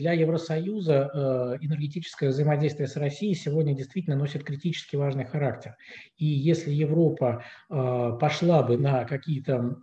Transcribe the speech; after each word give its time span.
Для 0.00 0.14
Евросоюза 0.14 1.10
э, 1.12 1.58
энергетическое 1.60 2.30
взаимодействие 2.30 2.88
с 2.88 2.96
Россией 2.96 3.34
сегодня 3.34 3.74
действительно 3.74 4.16
носит 4.16 4.44
критически 4.44 4.96
важный 4.96 5.26
характер. 5.26 5.76
И 6.16 6.24
если 6.24 6.70
Европа 6.70 7.44
э, 7.68 8.16
пошла 8.18 8.62
бы 8.62 8.78
на 8.78 9.04
какие-то 9.04 9.76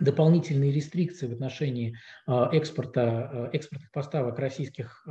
дополнительные 0.00 0.72
рестрикции 0.72 1.26
в 1.26 1.32
отношении 1.32 1.96
а, 2.26 2.48
экспорта, 2.52 3.02
а, 3.02 3.50
экспортных 3.52 3.90
поставок 3.90 4.38
российских 4.38 5.02
а, 5.06 5.10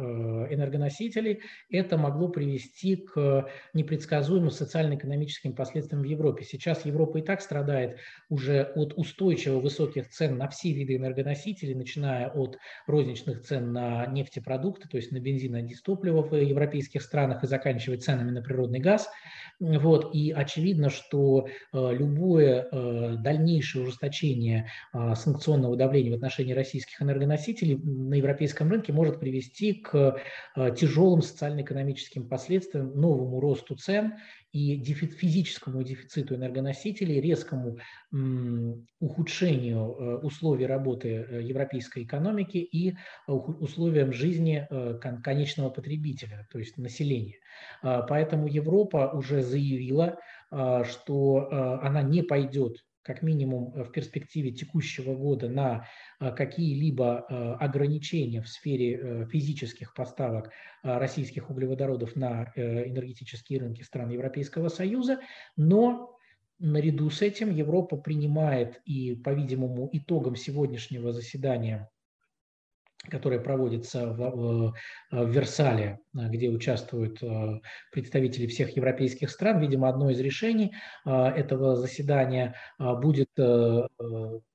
энергоносителей, 0.50 1.42
это 1.70 1.98
могло 1.98 2.30
привести 2.30 2.96
к 2.96 3.50
непредсказуемым 3.74 4.50
социально-экономическим 4.50 5.54
последствиям 5.54 6.02
в 6.02 6.06
Европе. 6.06 6.44
Сейчас 6.44 6.86
Европа 6.86 7.20
и 7.20 7.22
так 7.22 7.42
страдает 7.42 7.98
уже 8.30 8.64
от 8.76 8.94
устойчиво 8.98 9.60
высоких 9.60 10.10
цен 10.10 10.38
на 10.38 10.48
все 10.48 10.72
виды 10.72 10.96
энергоносителей, 10.96 11.76
начиная 11.76 12.30
от 12.30 12.58
розничных 12.88 13.44
цен 13.44 13.74
на 13.74 14.06
нефтепродукты, 14.08 14.88
то 14.88 14.98
есть 14.98 15.12
на 15.12 15.20
бензин 15.20 15.56
и 15.58 15.62
дистопливо 15.62 16.24
в 16.24 16.36
европейских 16.36 17.02
странах 17.02 17.44
и 17.44 17.48
заканчивая 17.48 17.98
ценами 17.98 18.32
на 18.32 18.42
природный 18.42 18.80
газ. 18.80 19.10
Вот. 19.60 20.16
И 20.16 20.32
очевидно, 20.32 20.90
что 20.90 21.48
любое 21.72 22.68
дальнейшее 23.18 23.84
ужесточение 23.84 24.71
санкционного 25.16 25.76
давления 25.76 26.12
в 26.12 26.16
отношении 26.16 26.54
российских 26.54 27.02
энергоносителей 27.02 27.78
на 27.78 28.16
европейском 28.16 28.70
рынке 28.70 28.94
может 28.94 29.20
привести 29.20 29.74
к 29.74 30.20
а, 30.56 30.72
тяжелым 30.72 31.22
социально-экономическим 31.22 32.28
последствиям, 32.28 33.00
новому 33.00 33.40
росту 33.40 33.76
цен 33.76 34.14
и 34.52 34.84
физическому 34.84 35.82
дефициту 35.84 36.36
энергоносителей, 36.36 37.22
резкому 37.22 37.78
ухудшению 39.00 39.80
э, 39.80 40.16
условий 40.18 40.66
работы 40.66 41.26
э, 41.28 41.42
европейской 41.42 42.04
экономики 42.04 42.58
и 42.58 42.98
условиям 43.28 44.12
жизни 44.12 44.68
э, 44.70 45.00
конечного 45.24 45.70
потребителя, 45.70 46.48
то 46.52 46.60
есть 46.60 46.78
населения. 46.78 47.38
А, 47.82 48.02
поэтому 48.02 48.48
Европа 48.48 49.12
уже 49.14 49.42
заявила, 49.42 50.20
что 50.84 51.50
она 51.82 52.02
не 52.02 52.24
пойдет 52.24 52.84
как 53.04 53.22
минимум 53.22 53.74
э, 53.74 53.84
в 53.84 53.92
перспективе 53.92 54.52
текущего 54.52 55.16
года 55.16 55.50
на 55.50 55.88
э, 56.20 56.32
какие-либо 56.32 57.26
э, 57.28 57.54
ограничения 57.60 58.42
в 58.42 58.48
сфере 58.48 59.28
физических 59.32 59.94
поставок 59.94 60.52
российских 60.84 61.50
углеводородов 61.50 62.16
на 62.16 62.52
энергетические 62.56 63.60
рынки 63.60 63.84
стран 63.84 64.10
Европейского 64.10 64.70
Союза, 64.70 65.20
но 65.56 66.18
наряду 66.60 67.10
с 67.10 67.22
этим 67.22 67.54
Европа 67.54 67.98
принимает 67.98 68.82
и, 68.86 69.16
по-видимому, 69.16 69.90
итогом 69.92 70.36
сегодняшнего 70.36 71.12
заседания 71.12 71.90
которая 73.10 73.40
проводится 73.40 74.08
в, 74.08 74.74
в 75.12 75.30
Версале, 75.30 76.00
где 76.14 76.50
участвуют 76.50 77.22
э, 77.24 77.60
представители 77.92 78.46
всех 78.48 78.76
европейских 78.76 79.32
стран. 79.32 79.60
Видимо, 79.60 79.90
одно 79.90 80.10
из 80.12 80.20
решений 80.20 80.74
э, 81.06 81.12
этого 81.12 81.76
заседания 81.76 82.56
э, 82.80 82.94
будет 82.96 83.30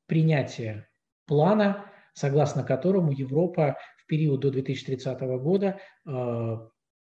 принятие 0.07 0.89
плана, 1.27 1.91
согласно 2.15 2.63
которому 2.63 3.11
Европа 3.11 3.77
в 3.99 4.07
период 4.07 4.41
до 4.41 4.51
2030 4.51 5.21
года 5.41 5.81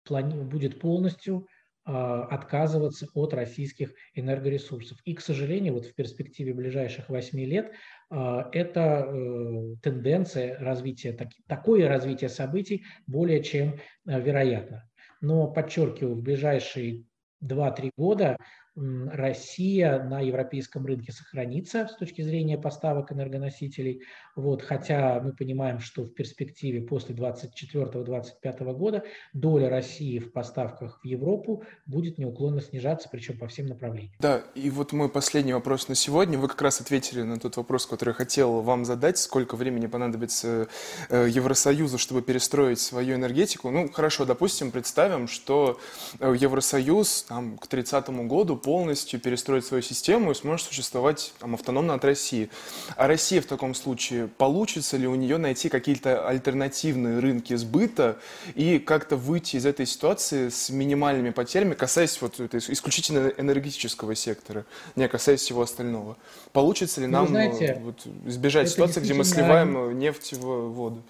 будет 0.07 0.79
полностью 0.79 1.47
отказываться 1.83 3.07
от 3.15 3.33
российских 3.33 3.93
энергоресурсов. 4.13 4.99
И, 5.03 5.15
к 5.15 5.21
сожалению, 5.21 5.73
вот 5.73 5.85
в 5.85 5.95
перспективе 5.95 6.53
ближайших 6.53 7.09
8 7.09 7.39
лет 7.39 7.71
а, 8.11 8.49
это 8.51 9.07
э, 9.07 9.75
тенденция 9.81 10.59
развития, 10.59 11.17
такое 11.47 11.87
развитие 11.87 12.29
событий 12.29 12.83
более 13.07 13.41
чем 13.41 13.79
э, 14.05 14.21
вероятно. 14.21 14.87
Но, 15.21 15.47
подчеркиваю, 15.47 16.15
в 16.15 16.21
ближайшие 16.21 17.05
2-3 17.43 17.91
года 17.97 18.37
Россия 18.75 20.01
на 20.01 20.21
европейском 20.21 20.85
рынке 20.85 21.11
сохранится 21.11 21.87
с 21.87 21.97
точки 21.97 22.21
зрения 22.21 22.57
поставок 22.57 23.11
энергоносителей, 23.11 24.03
вот, 24.35 24.61
хотя 24.61 25.19
мы 25.21 25.33
понимаем, 25.33 25.79
что 25.79 26.03
в 26.03 26.13
перспективе 26.13 26.81
после 26.81 27.13
2024-2025 27.15 28.73
года 28.73 29.03
доля 29.33 29.69
России 29.69 30.19
в 30.19 30.31
поставках 30.31 31.01
в 31.03 31.05
Европу 31.05 31.63
будет 31.85 32.17
неуклонно 32.17 32.61
снижаться, 32.61 33.09
причем 33.11 33.37
по 33.37 33.47
всем 33.47 33.67
направлениям. 33.67 34.13
Да, 34.19 34.41
и 34.55 34.69
вот 34.69 34.93
мой 34.93 35.09
последний 35.09 35.53
вопрос 35.53 35.89
на 35.89 35.95
сегодня. 35.95 36.37
Вы 36.37 36.47
как 36.47 36.61
раз 36.61 36.79
ответили 36.79 37.23
на 37.23 37.39
тот 37.39 37.57
вопрос, 37.57 37.85
который 37.85 38.11
я 38.11 38.15
хотел 38.15 38.61
вам 38.61 38.85
задать. 38.85 39.17
Сколько 39.17 39.57
времени 39.57 39.87
понадобится 39.87 40.69
э, 41.09 41.27
Евросоюзу, 41.29 41.97
чтобы 41.97 42.21
перестроить 42.21 42.79
свою 42.79 43.15
энергетику? 43.15 43.69
Ну, 43.69 43.89
хорошо, 43.91 44.23
допустим, 44.23 44.71
представим, 44.71 45.27
что 45.27 45.77
э, 46.19 46.33
Евросоюз 46.37 47.23
там, 47.23 47.57
к 47.57 47.67
30 47.67 48.09
году 48.27 48.60
полностью 48.61 49.19
перестроить 49.19 49.65
свою 49.65 49.83
систему 49.83 50.31
и 50.31 50.35
сможет 50.35 50.67
существовать 50.67 51.33
там, 51.39 51.55
автономно 51.55 51.93
от 51.93 52.05
России. 52.05 52.49
А 52.95 53.07
Россия 53.07 53.41
в 53.41 53.45
таком 53.45 53.73
случае, 53.75 54.27
получится 54.27 54.97
ли 54.97 55.07
у 55.07 55.15
нее 55.15 55.37
найти 55.37 55.69
какие-то 55.69 56.27
альтернативные 56.27 57.19
рынки 57.19 57.55
сбыта 57.55 58.19
и 58.55 58.79
как-то 58.79 59.15
выйти 59.15 59.57
из 59.57 59.65
этой 59.65 59.85
ситуации 59.85 60.49
с 60.49 60.69
минимальными 60.69 61.31
потерями, 61.31 61.73
касаясь 61.73 62.21
вот 62.21 62.39
исключительно 62.39 63.31
энергетического 63.37 64.15
сектора, 64.15 64.65
не 64.95 65.07
касаясь 65.07 65.41
всего 65.41 65.61
остального? 65.61 66.17
Получится 66.53 67.01
ли 67.01 67.07
ну, 67.07 67.13
нам 67.13 67.27
знаете, 67.27 67.81
вот, 67.83 68.05
избежать 68.25 68.69
ситуации, 68.69 69.01
где 69.01 69.13
мы 69.13 69.23
сливаем 69.23 69.97
нефть 69.97 70.33
в 70.33 70.69
воду? 70.69 71.03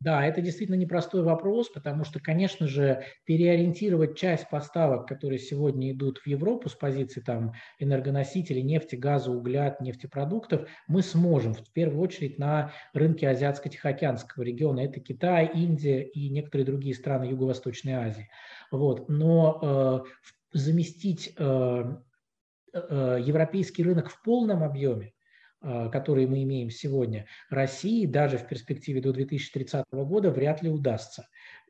Да, 0.00 0.26
это 0.26 0.42
действительно 0.42 0.76
непростой 0.76 1.22
вопрос, 1.22 1.70
потому 1.70 2.04
что, 2.04 2.20
конечно 2.20 2.66
же, 2.66 3.04
переориентировать 3.24 4.16
часть 4.16 4.50
поставок, 4.50 5.08
которые 5.08 5.38
сегодня 5.38 5.90
идут 5.90 6.18
в 6.18 6.26
Европу 6.26 6.68
с 6.68 6.74
позиции 6.74 7.20
там, 7.20 7.54
энергоносителей, 7.78 8.62
нефти, 8.62 8.96
газа, 8.96 9.30
угля, 9.30 9.74
нефтепродуктов, 9.80 10.68
мы 10.86 11.00
сможем, 11.00 11.54
в 11.54 11.72
первую 11.72 12.02
очередь, 12.02 12.38
на 12.38 12.72
рынке 12.92 13.26
Азиатско-Тихоокеанского 13.26 14.42
региона. 14.42 14.80
Это 14.80 15.00
Китай, 15.00 15.50
Индия 15.54 16.02
и 16.02 16.28
некоторые 16.28 16.66
другие 16.66 16.94
страны 16.94 17.24
Юго-Восточной 17.24 17.94
Азии. 17.94 18.28
Вот. 18.70 19.08
Но 19.08 20.04
э, 20.12 20.28
заместить 20.52 21.32
э, 21.38 21.84
э, 22.74 23.18
европейский 23.24 23.82
рынок 23.82 24.10
в 24.10 24.22
полном 24.22 24.62
объеме 24.62 25.14
которые 25.60 26.26
мы 26.26 26.42
имеем 26.42 26.70
сегодня, 26.70 27.26
России 27.50 28.06
даже 28.06 28.38
в 28.38 28.46
перспективе 28.46 29.00
до 29.00 29.12
2030 29.12 29.84
года 29.92 30.30
вряд 30.30 30.62
ли 30.62 30.68
удастся. 30.68 31.26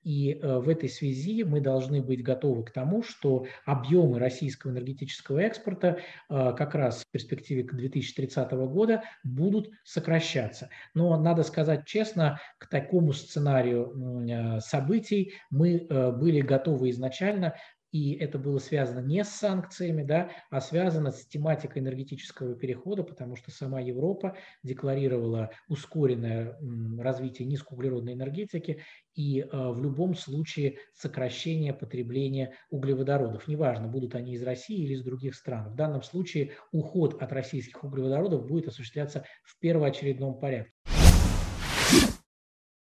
И 0.07 0.39
э, 0.41 0.59
в 0.59 0.69
этой 0.69 0.89
связи 0.89 1.43
мы 1.43 1.61
должны 1.61 2.01
быть 2.01 2.23
готовы 2.23 2.63
к 2.63 2.71
тому, 2.71 3.03
что 3.03 3.47
объемы 3.65 4.21
российского 4.21 4.71
энергетического 4.71 5.41
экспорта 5.41 5.99
э, 6.31 6.53
как 6.57 6.77
раз 6.77 7.03
в 7.03 7.11
перспективе 7.11 7.65
к 7.65 7.75
2030 7.75 8.53
года 8.53 9.03
будут 9.25 9.69
сокращаться. 9.83 10.71
Но 10.95 11.21
надо 11.21 11.43
сказать 11.43 11.87
честно, 11.87 12.41
к 12.59 12.69
такому 12.69 13.13
сценарию 13.13 14.29
э, 14.29 14.61
событий 14.61 15.35
мы 15.51 15.89
были 15.89 16.41
готовы 16.41 16.91
изначально, 16.91 17.57
и 17.93 18.15
это 18.15 18.39
было 18.39 18.59
связано 18.59 19.01
не 19.01 19.25
с 19.25 19.29
санкциями, 19.29 20.03
да, 20.03 20.31
а 20.51 20.61
связано 20.61 21.11
с 21.13 21.27
тематикой 21.27 21.83
энергетического 21.83 22.55
перехода, 22.55 23.03
потому 23.03 23.37
что 23.37 23.51
сама 23.51 23.81
Европа 23.81 24.37
декларировала 24.63 25.51
ускоренное 25.69 26.59
развитие 26.99 27.47
низкоуглеродной 27.49 28.15
энергетики 28.15 28.83
и 29.15 29.41
э, 29.41 29.47
в 29.51 29.81
любом 29.83 30.15
случае 30.15 30.79
сокращение 30.95 31.73
потребления 31.73 32.55
углеводородов. 32.71 33.49
Неважно, 33.49 33.89
будут 33.89 34.15
они 34.15 34.35
из 34.35 34.43
России 34.43 34.85
или 34.85 34.95
из 34.95 35.03
других 35.03 35.35
стран. 35.35 35.71
В 35.71 35.77
данном 35.77 36.03
случае 36.03 36.53
уход 36.73 37.23
от 37.23 37.33
российских 37.33 37.83
углеводородов 37.83 38.47
будет 38.47 38.69
осуществляться 38.69 39.25
в 39.45 39.59
первоочередном 39.59 40.39
порядке. 40.39 40.73